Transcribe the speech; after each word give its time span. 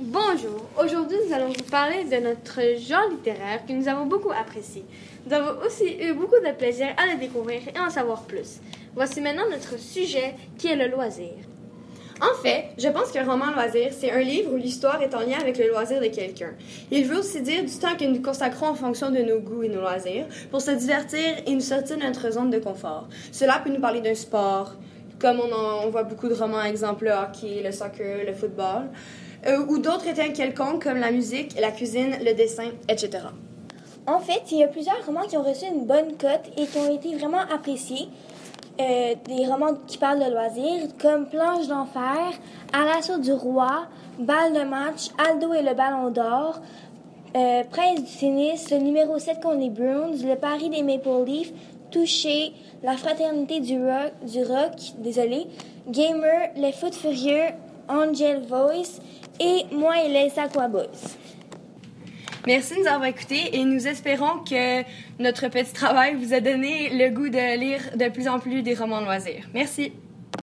Bonjour, 0.00 0.64
aujourd'hui 0.80 1.16
nous 1.26 1.34
allons 1.34 1.48
vous 1.48 1.70
parler 1.72 2.04
de 2.04 2.24
notre 2.24 2.60
genre 2.78 3.08
littéraire 3.10 3.66
que 3.66 3.72
nous 3.72 3.88
avons 3.88 4.06
beaucoup 4.06 4.30
apprécié. 4.30 4.84
Nous 5.26 5.32
avons 5.32 5.60
aussi 5.66 5.96
eu 6.00 6.12
beaucoup 6.12 6.38
de 6.38 6.52
plaisir 6.52 6.86
à 6.96 7.12
le 7.12 7.18
découvrir 7.18 7.62
et 7.74 7.80
en 7.80 7.90
savoir 7.90 8.22
plus. 8.22 8.60
Voici 8.94 9.20
maintenant 9.20 9.50
notre 9.50 9.76
sujet 9.76 10.36
qui 10.56 10.68
est 10.68 10.76
le 10.76 10.86
loisir. 10.86 11.32
En 12.20 12.40
fait, 12.40 12.66
je 12.78 12.86
pense 12.86 13.10
qu'un 13.10 13.28
roman 13.28 13.50
loisir, 13.50 13.88
c'est 13.90 14.12
un 14.12 14.20
livre 14.20 14.52
où 14.52 14.56
l'histoire 14.56 15.02
est 15.02 15.16
en 15.16 15.20
lien 15.20 15.40
avec 15.40 15.58
le 15.58 15.68
loisir 15.68 16.00
de 16.00 16.06
quelqu'un. 16.06 16.54
Il 16.92 17.04
veut 17.04 17.18
aussi 17.18 17.42
dire 17.42 17.64
du 17.64 17.76
temps 17.76 17.96
que 17.98 18.04
nous 18.04 18.22
consacrons 18.22 18.68
en 18.68 18.74
fonction 18.74 19.10
de 19.10 19.18
nos 19.18 19.40
goûts 19.40 19.64
et 19.64 19.68
nos 19.68 19.80
loisirs 19.80 20.26
pour 20.52 20.60
se 20.60 20.70
divertir 20.70 21.42
et 21.44 21.52
nous 21.52 21.60
sortir 21.60 21.98
de 21.98 22.04
notre 22.04 22.30
zone 22.30 22.50
de 22.50 22.60
confort. 22.60 23.08
Cela 23.32 23.58
peut 23.58 23.70
nous 23.70 23.80
parler 23.80 24.00
d'un 24.00 24.14
sport, 24.14 24.76
comme 25.18 25.40
on, 25.40 25.52
en, 25.52 25.90
voit 25.90 26.04
beaucoup 26.04 26.28
de 26.28 26.34
romans, 26.34 26.62
exemple 26.62 27.04
le 27.04 27.12
hockey, 27.12 27.62
le 27.62 27.72
soccer, 27.72 28.24
le 28.26 28.32
football 28.32 28.88
euh, 29.46 29.64
ou 29.68 29.78
d'autres 29.78 30.08
étaient 30.08 30.32
quelconques 30.32 30.84
comme 30.84 30.98
la 30.98 31.10
musique, 31.10 31.58
la 31.60 31.70
cuisine, 31.70 32.16
le 32.24 32.34
dessin, 32.34 32.70
etc. 32.88 33.24
En 34.06 34.20
fait, 34.20 34.42
il 34.50 34.58
y 34.58 34.64
a 34.64 34.68
plusieurs 34.68 35.04
romans 35.04 35.26
qui 35.28 35.36
ont 35.36 35.42
reçu 35.42 35.66
une 35.66 35.84
bonne 35.84 36.16
cote 36.16 36.50
et 36.56 36.66
qui 36.66 36.78
ont 36.78 36.92
été 36.92 37.14
vraiment 37.16 37.42
appréciés. 37.52 38.08
Euh, 38.80 39.14
des 39.26 39.44
romans 39.46 39.76
qui 39.88 39.98
parlent 39.98 40.24
de 40.24 40.30
loisirs, 40.30 40.88
comme 41.00 41.26
Planche 41.26 41.66
d'enfer, 41.66 42.32
À 42.72 42.84
l'assaut 42.84 43.18
du 43.18 43.32
roi, 43.32 43.86
Balle 44.20 44.52
de 44.52 44.62
match, 44.62 45.10
Aldo 45.18 45.52
et 45.52 45.62
le 45.62 45.74
ballon 45.74 46.10
d'or, 46.10 46.60
euh, 47.36 47.62
Prince 47.64 48.00
du 48.00 48.18
tennis, 48.18 48.70
le 48.70 48.78
numéro 48.78 49.18
7 49.18 49.40
contre 49.40 49.58
les 49.58 49.70
Bruins, 49.70 50.12
Le 50.24 50.34
pari 50.36 50.70
des 50.70 50.82
Maple 50.82 51.24
Leafs, 51.26 51.52
Touché, 51.90 52.52
La 52.82 52.96
fraternité 52.96 53.60
du 53.60 53.76
rock, 53.82 54.12
du 54.26 54.42
rock 54.42 54.72
désolé, 54.98 55.46
Gamer, 55.88 56.50
Les 56.56 56.72
foot 56.72 56.94
furieux, 56.94 57.48
Angel 57.88 58.42
Voice 58.46 59.00
et 59.40 59.64
moi 59.72 60.02
et 60.04 60.08
les 60.08 60.38
Aquaboys. 60.38 61.16
Merci 62.46 62.74
de 62.76 62.80
nous 62.80 62.86
avoir 62.86 63.04
écoutés 63.04 63.56
et 63.56 63.64
nous 63.64 63.86
espérons 63.86 64.42
que 64.48 64.82
notre 65.18 65.48
petit 65.48 65.72
travail 65.72 66.14
vous 66.14 66.32
a 66.32 66.40
donné 66.40 66.88
le 66.90 67.10
goût 67.10 67.28
de 67.28 67.58
lire 67.58 67.80
de 67.96 68.08
plus 68.08 68.26
en 68.28 68.38
plus 68.38 68.62
des 68.62 68.74
romans 68.74 69.00
loisirs. 69.00 69.46
Merci. 69.52 69.92